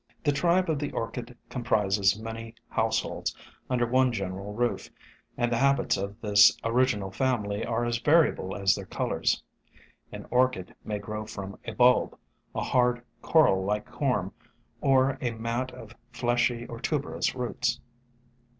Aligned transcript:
The 0.23 0.31
tribe 0.31 0.67
of 0.67 0.79
the 0.79 0.91
Orchid 0.93 1.37
comprises 1.47 2.17
many 2.19 2.55
house 2.69 3.03
holds 3.03 3.35
under 3.69 3.85
one 3.85 4.11
general 4.11 4.51
roof, 4.51 4.89
and 5.37 5.51
the 5.51 5.59
habits 5.59 5.95
of 5.95 6.19
this 6.21 6.57
original 6.63 7.11
family 7.11 7.63
are 7.63 7.85
as 7.85 7.99
variable 7.99 8.55
as 8.55 8.73
their 8.73 8.87
colors. 8.87 9.43
An 10.11 10.25
Orchid 10.31 10.73
may 10.83 10.97
grow 10.97 11.27
from 11.27 11.59
a 11.65 11.73
bulb, 11.73 12.17
a 12.55 12.63
hard, 12.63 13.03
coral 13.21 13.63
like 13.63 13.85
corm, 13.85 14.31
or 14.81 15.19
a 15.21 15.29
mat 15.33 15.69
of 15.71 15.93
fleshy 16.11 16.65
or 16.65 16.79
tuberous 16.79 17.35
roots. 17.35 17.79